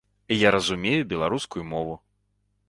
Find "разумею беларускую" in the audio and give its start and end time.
0.55-1.63